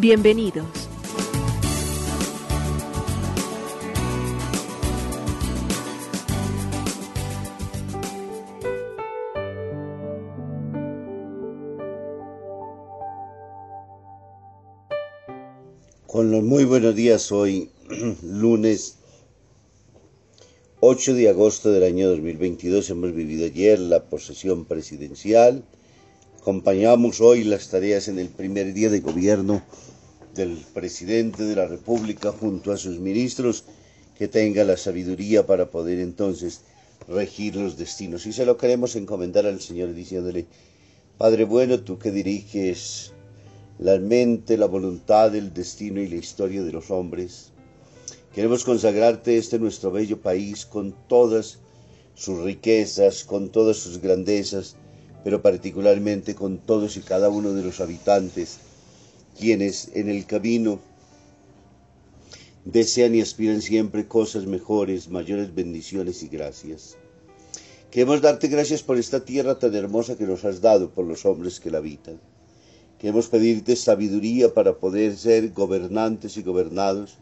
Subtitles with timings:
[0.00, 0.64] Bienvenidos.
[16.06, 17.72] Con los muy buenos días hoy,
[18.22, 18.98] lunes
[20.78, 22.88] 8 de agosto del año 2022.
[22.90, 25.64] Hemos vivido ayer la posesión presidencial.
[26.48, 29.62] Acompañamos hoy las tareas en el primer día de gobierno
[30.34, 33.64] del presidente de la República junto a sus ministros,
[34.16, 36.62] que tenga la sabiduría para poder entonces
[37.06, 38.24] regir los destinos.
[38.24, 40.46] Y se lo queremos encomendar al Señor diciéndole,
[41.18, 43.12] Padre bueno, tú que diriges
[43.78, 47.52] la mente, la voluntad, el destino y la historia de los hombres.
[48.34, 51.58] Queremos consagrarte este nuestro bello país con todas
[52.14, 54.76] sus riquezas, con todas sus grandezas,
[55.24, 58.58] pero particularmente con todos y cada uno de los habitantes,
[59.38, 60.80] quienes en el camino
[62.64, 66.96] desean y aspiran siempre cosas mejores, mayores bendiciones y gracias.
[67.90, 71.60] Queremos darte gracias por esta tierra tan hermosa que nos has dado, por los hombres
[71.60, 72.20] que la habitan.
[72.98, 77.16] Queremos pedirte sabiduría para poder ser gobernantes y gobernados,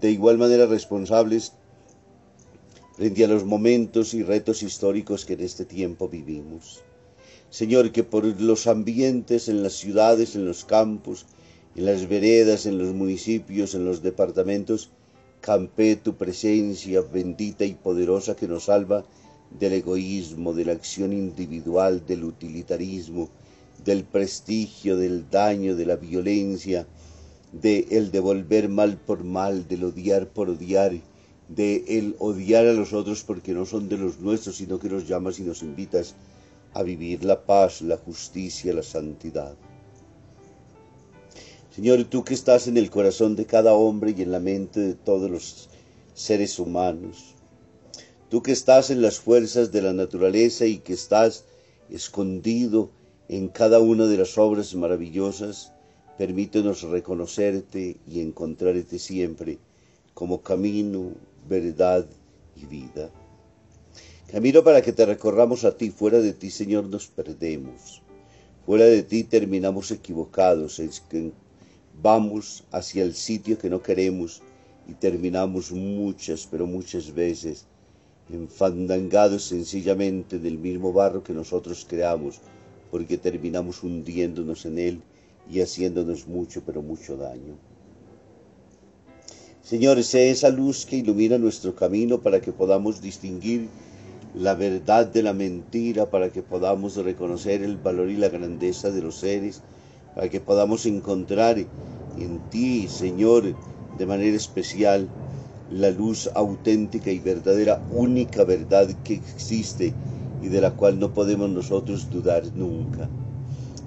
[0.00, 1.52] de igual manera responsables
[2.96, 6.82] frente a los momentos y retos históricos que en este tiempo vivimos.
[7.50, 11.24] Señor, que por los ambientes, en las ciudades, en los campos,
[11.76, 14.90] en las veredas, en los municipios, en los departamentos,
[15.40, 19.06] campe tu presencia bendita y poderosa que nos salva
[19.58, 23.30] del egoísmo, de la acción individual, del utilitarismo,
[23.82, 26.86] del prestigio, del daño, de la violencia,
[27.52, 30.92] de el devolver mal por mal, del odiar por odiar,
[31.48, 35.08] de el odiar a los otros porque no son de los nuestros, sino que nos
[35.08, 36.14] llamas y nos invitas
[36.78, 39.56] a vivir la paz, la justicia, la santidad.
[41.74, 44.94] Señor, tú que estás en el corazón de cada hombre y en la mente de
[44.94, 45.68] todos los
[46.14, 47.34] seres humanos,
[48.30, 51.46] tú que estás en las fuerzas de la naturaleza y que estás
[51.90, 52.90] escondido
[53.28, 55.72] en cada una de las obras maravillosas,
[56.16, 59.58] permítenos reconocerte y encontrarte siempre
[60.14, 61.10] como camino,
[61.48, 62.06] verdad
[62.54, 63.10] y vida.
[64.30, 68.02] Camino para que te recorramos a ti, fuera de ti, Señor, nos perdemos.
[68.66, 71.32] Fuera de ti terminamos equivocados, es que
[72.02, 74.42] vamos hacia el sitio que no queremos
[74.86, 77.64] y terminamos muchas, pero muchas veces
[78.30, 82.42] enfandangados sencillamente del mismo barro que nosotros creamos,
[82.90, 85.00] porque terminamos hundiéndonos en él
[85.50, 87.56] y haciéndonos mucho, pero mucho daño.
[89.62, 93.70] Señor, sé esa luz que ilumina nuestro camino para que podamos distinguir
[94.38, 99.02] la verdad de la mentira, para que podamos reconocer el valor y la grandeza de
[99.02, 99.62] los seres,
[100.14, 103.56] para que podamos encontrar en ti, Señor,
[103.98, 105.08] de manera especial,
[105.72, 109.92] la luz auténtica y verdadera, única verdad que existe
[110.40, 113.08] y de la cual no podemos nosotros dudar nunca.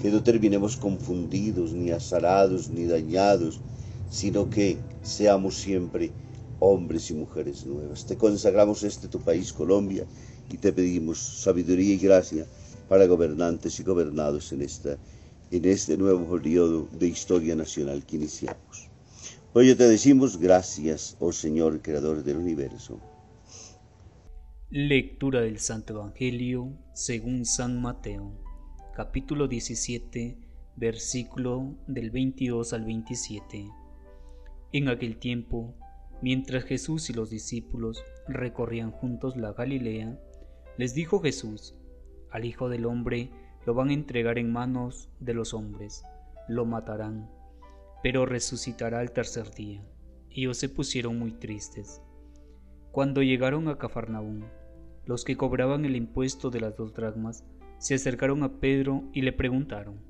[0.00, 3.60] Que no terminemos confundidos, ni azarados, ni dañados,
[4.10, 6.12] sino que seamos siempre
[6.58, 8.06] hombres y mujeres nuevas.
[8.06, 10.06] Te consagramos este tu país, Colombia,
[10.50, 12.46] y te pedimos sabiduría y gracia
[12.88, 14.96] para gobernantes y gobernados en, esta,
[15.50, 18.88] en este nuevo periodo de historia nacional que iniciamos.
[19.52, 23.00] Hoy te decimos gracias, oh Señor, Creador del universo.
[24.68, 28.32] Lectura del Santo Evangelio según San Mateo,
[28.94, 30.36] capítulo 17,
[30.76, 33.70] versículo del 22 al 27.
[34.72, 35.74] En aquel tiempo,
[36.22, 40.18] mientras Jesús y los discípulos recorrían juntos la Galilea,
[40.76, 41.74] les dijo Jesús,
[42.30, 43.30] al Hijo del Hombre
[43.64, 46.04] lo van a entregar en manos de los hombres,
[46.48, 47.30] lo matarán,
[48.02, 49.84] pero resucitará al tercer día.
[50.30, 52.02] Ellos se pusieron muy tristes.
[52.92, 54.42] Cuando llegaron a Cafarnaúm,
[55.04, 57.44] los que cobraban el impuesto de las dos dracmas
[57.78, 60.00] se acercaron a Pedro y le preguntaron,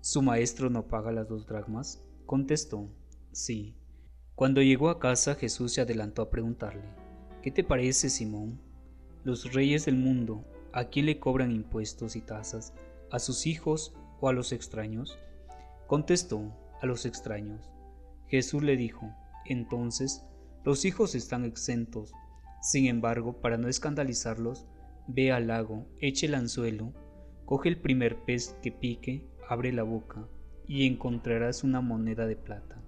[0.00, 2.04] ¿Su maestro no paga las dos dracmas?
[2.26, 2.88] Contestó,
[3.30, 3.76] sí.
[4.42, 6.82] Cuando llegó a casa Jesús se adelantó a preguntarle,
[7.42, 8.60] ¿qué te parece, Simón?
[9.22, 12.74] Los reyes del mundo, ¿a quién le cobran impuestos y tasas?
[13.12, 15.16] ¿A sus hijos o a los extraños?
[15.86, 17.70] Contestó, a los extraños.
[18.26, 19.14] Jesús le dijo,
[19.46, 20.26] entonces,
[20.64, 22.12] los hijos están exentos.
[22.62, 24.66] Sin embargo, para no escandalizarlos,
[25.06, 26.92] ve al lago, eche el anzuelo,
[27.44, 30.26] coge el primer pez que pique, abre la boca,
[30.66, 32.82] y encontrarás una moneda de plata.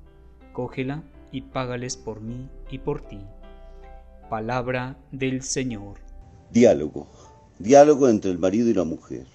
[0.52, 1.04] Cógela
[1.34, 3.18] y págales por mí y por ti.
[4.30, 5.96] Palabra del Señor.
[6.52, 7.08] Diálogo.
[7.58, 9.26] Diálogo entre el marido y la mujer.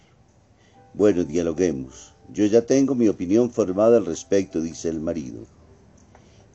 [0.94, 2.13] Bueno, dialoguemos.
[2.31, 5.46] Yo ya tengo mi opinión formada al respecto, dice el marido.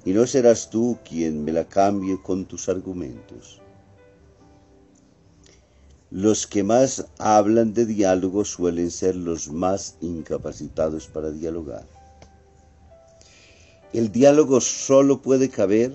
[0.07, 3.61] Y no serás tú quien me la cambie con tus argumentos.
[6.11, 11.87] Los que más hablan de diálogo suelen ser los más incapacitados para dialogar.
[13.95, 15.93] El diálogo solo puede caber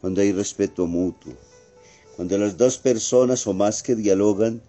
[0.00, 1.34] cuando hay respeto mutuo,
[2.16, 4.62] cuando las dos personas o más que dialogan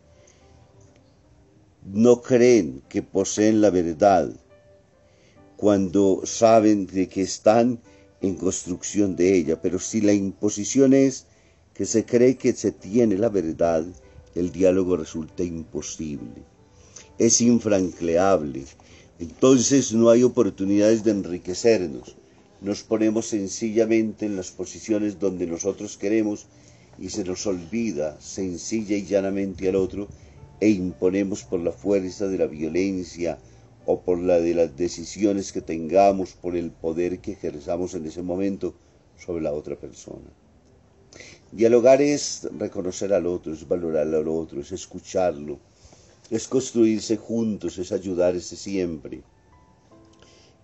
[1.86, 4.30] no creen que poseen la verdad,
[5.56, 7.80] cuando saben de que están
[8.20, 11.28] en construcción de ella, pero si la imposición es
[11.74, 13.86] que se cree que se tiene la verdad,
[14.36, 16.44] el diálogo resulta imposible,
[17.18, 18.66] es infranqueable,
[19.20, 22.18] entonces no hay oportunidades de enriquecernos,
[22.66, 26.48] nos ponemos sencillamente en las posiciones donde nosotros queremos
[26.98, 30.08] y se nos olvida sencilla y llanamente al otro
[30.60, 33.38] e imponemos por la fuerza de la violencia
[33.86, 38.24] o por la de las decisiones que tengamos, por el poder que ejerzamos en ese
[38.24, 38.74] momento
[39.24, 40.32] sobre la otra persona.
[41.52, 45.60] Dialogar es reconocer al otro, es valorar al otro, es escucharlo,
[46.32, 49.22] es construirse juntos, es ayudarse siempre,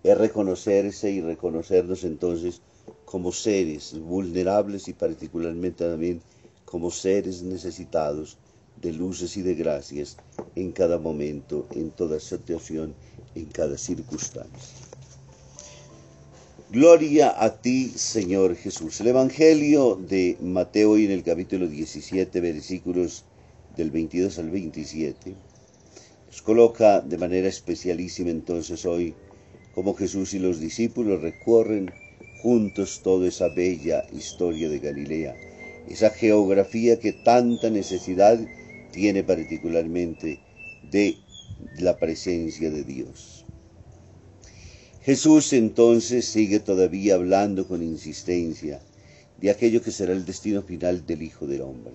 [0.02, 2.60] es reconocerse y reconocernos entonces
[3.04, 6.20] como seres vulnerables y particularmente también
[6.64, 8.38] como seres necesitados
[8.80, 10.16] de luces y de gracias
[10.56, 12.94] en cada momento, en toda situación,
[13.34, 14.86] en cada circunstancia.
[16.70, 19.00] Gloria a ti, Señor Jesús.
[19.02, 23.24] El Evangelio de Mateo en el capítulo 17, versículos
[23.76, 25.34] del 22 al 27,
[26.28, 29.14] nos coloca de manera especialísima entonces hoy
[29.74, 31.90] cómo Jesús y los discípulos recorren
[32.42, 35.36] juntos toda esa bella historia de Galilea,
[35.88, 38.38] esa geografía que tanta necesidad
[38.92, 40.40] tiene particularmente
[40.90, 41.16] de
[41.78, 43.44] la presencia de Dios.
[45.02, 48.80] Jesús entonces sigue todavía hablando con insistencia
[49.40, 51.94] de aquello que será el destino final del Hijo del Hombre.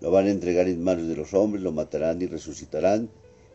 [0.00, 3.10] Lo van a entregar en manos de los hombres, lo matarán y resucitarán,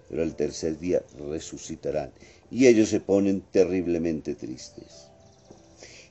[0.09, 2.11] pero al tercer día resucitarán.
[2.51, 5.07] Y ellos se ponen terriblemente tristes.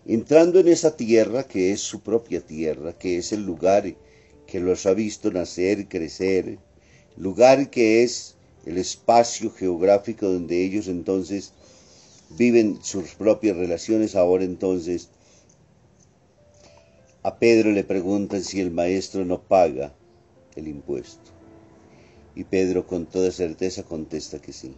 [0.07, 3.95] Entrando en esa tierra que es su propia tierra, que es el lugar
[4.47, 6.59] que los ha visto nacer, crecer,
[7.17, 11.53] lugar que es el espacio geográfico donde ellos entonces
[12.31, 15.11] viven sus propias relaciones, ahora entonces
[17.23, 19.93] a Pedro le preguntan si el maestro no paga
[20.57, 21.38] el impuesto.
[22.39, 24.73] Y Pedro con toda certeza contesta que sí.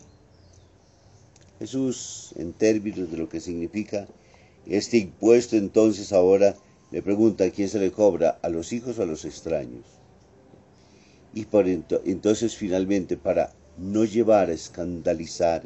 [1.59, 4.09] Jesús, en términos de lo que significa
[4.65, 6.57] este impuesto, entonces ahora
[6.91, 9.85] le pregunta a quién se le cobra, a los hijos o a los extraños.
[11.35, 15.63] Y por entonces finalmente para no llevar a escandalizar,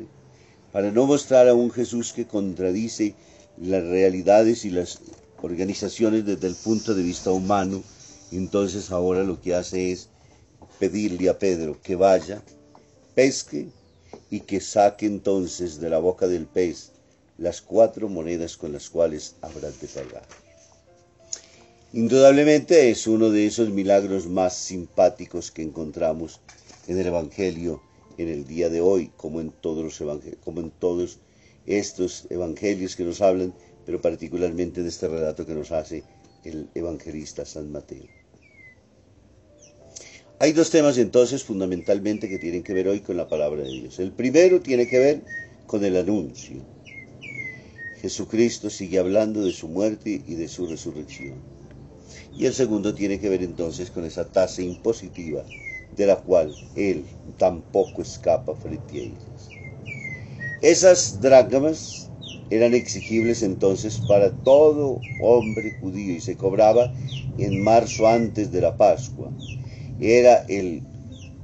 [0.72, 3.14] para no mostrar a un Jesús que contradice
[3.56, 4.98] las realidades y las
[5.40, 7.84] organizaciones desde el punto de vista humano,
[8.32, 10.08] entonces ahora lo que hace es
[10.78, 12.42] pedirle a Pedro que vaya,
[13.14, 13.68] pesque
[14.30, 16.90] y que saque entonces de la boca del pez
[17.38, 20.26] las cuatro monedas con las cuales habrá de pagar.
[21.92, 26.40] Indudablemente es uno de esos milagros más simpáticos que encontramos
[26.88, 27.80] en el Evangelio
[28.18, 31.18] en el día de hoy, como en todos los como en todos
[31.66, 33.54] estos evangelios que nos hablan,
[33.86, 36.04] pero particularmente de este relato que nos hace
[36.44, 38.23] el evangelista San Mateo.
[40.44, 43.98] Hay dos temas entonces fundamentalmente que tienen que ver hoy con la palabra de Dios.
[43.98, 45.22] El primero tiene que ver
[45.66, 46.56] con el anuncio.
[48.02, 51.32] Jesucristo sigue hablando de su muerte y de su resurrección.
[52.38, 55.42] Y el segundo tiene que ver entonces con esa tasa impositiva
[55.96, 57.06] de la cual él
[57.38, 59.48] tampoco escapa frente a ellas.
[60.60, 62.10] Esas dracmas
[62.50, 66.92] eran exigibles entonces para todo hombre judío y se cobraba
[67.38, 69.30] en marzo antes de la Pascua.
[70.06, 70.82] Era el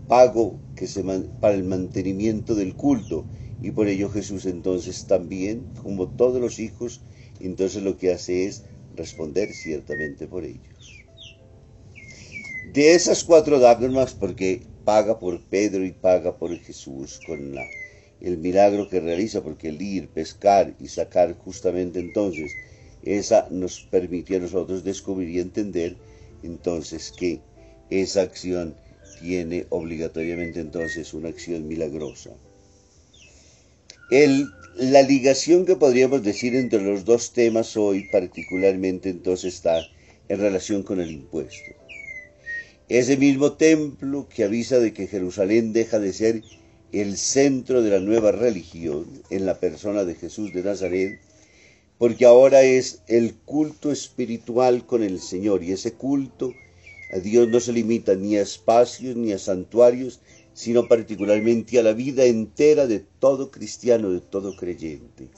[0.07, 1.03] pago que se
[1.41, 3.27] para el mantenimiento del culto
[3.63, 7.01] y por ello Jesús entonces también, como todos los hijos,
[7.39, 11.05] entonces lo que hace es responder ciertamente por ellos.
[12.75, 17.55] De esas cuatro dogmas, porque paga por Pedro y paga por Jesús con
[18.21, 22.53] el milagro que realiza, porque el ir, pescar y sacar justamente entonces
[23.03, 25.97] esa nos permite a nosotros descubrir y entender
[26.43, 27.41] entonces que
[27.91, 28.75] esa acción
[29.21, 32.31] tiene obligatoriamente entonces una acción milagrosa.
[34.11, 39.87] El, la ligación que podríamos decir entre los dos temas hoy particularmente entonces está
[40.29, 41.75] en relación con el impuesto.
[42.89, 46.43] Ese mismo templo que avisa de que Jerusalén deja de ser
[46.93, 51.21] el centro de la nueva religión en la persona de Jesús de Nazaret,
[51.99, 56.53] porque ahora es el culto espiritual con el Señor y ese culto
[57.19, 60.21] Dios no se limita ni a espacios ni a santuarios,
[60.53, 65.29] sino particularmente a la vida entera de todo cristiano, de todo creyente.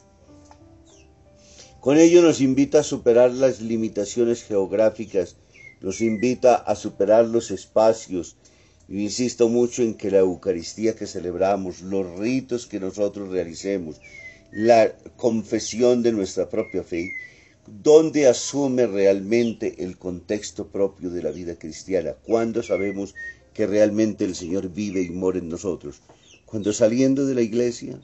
[1.80, 5.36] Con ello nos invita a superar las limitaciones geográficas,
[5.80, 8.36] nos invita a superar los espacios.
[8.88, 14.00] Insisto mucho en que la Eucaristía que celebramos, los ritos que nosotros realicemos,
[14.52, 17.10] la confesión de nuestra propia fe,
[17.66, 23.14] donde asume realmente el contexto propio de la vida cristiana, cuando sabemos
[23.54, 26.02] que realmente el Señor vive y mora en nosotros,
[26.46, 28.00] cuando saliendo de la iglesia,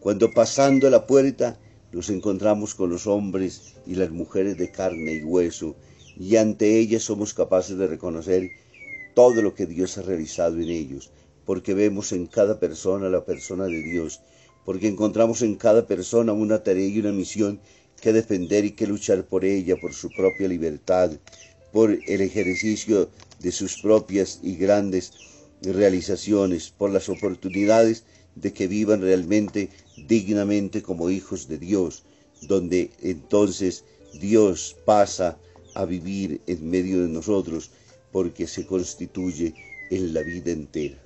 [0.00, 1.58] cuando pasando la puerta,
[1.92, 5.76] nos encontramos con los hombres y las mujeres de carne y hueso,
[6.18, 8.50] y ante ellas somos capaces de reconocer
[9.14, 11.10] todo lo que Dios ha realizado en ellos,
[11.44, 14.20] porque vemos en cada persona la persona de Dios,
[14.64, 17.60] porque encontramos en cada persona una tarea y una misión
[18.00, 21.10] que defender y que luchar por ella, por su propia libertad,
[21.72, 23.10] por el ejercicio
[23.40, 25.12] de sus propias y grandes
[25.62, 29.70] realizaciones, por las oportunidades de que vivan realmente
[30.06, 32.04] dignamente como hijos de Dios,
[32.42, 33.84] donde entonces
[34.20, 35.38] Dios pasa
[35.74, 37.70] a vivir en medio de nosotros
[38.12, 39.54] porque se constituye
[39.90, 40.96] en la vida entera.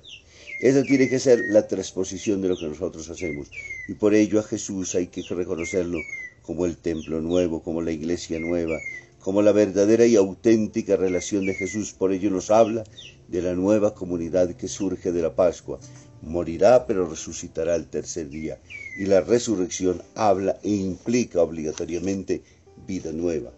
[0.61, 3.49] Esa tiene que ser la transposición de lo que nosotros hacemos.
[3.87, 5.97] Y por ello a Jesús hay que reconocerlo
[6.41, 8.77] como el templo nuevo, como la iglesia nueva,
[9.19, 11.93] como la verdadera y auténtica relación de Jesús.
[11.93, 12.83] Por ello nos habla
[13.27, 15.79] de la nueva comunidad que surge de la Pascua.
[16.21, 18.59] Morirá pero resucitará el tercer día.
[18.97, 22.41] Y la resurrección habla e implica obligatoriamente
[22.87, 23.51] vida nueva,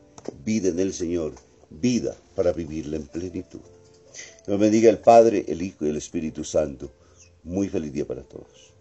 [0.45, 1.33] vida en el Señor,
[1.69, 3.61] vida para vivirla en plenitud.
[4.45, 6.91] Dios bendiga el Padre, el Hijo y el Espíritu Santo.
[7.43, 8.72] Muy feliz día para todos.